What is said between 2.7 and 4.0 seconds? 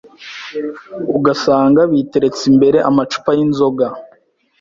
amacupa y’inzoga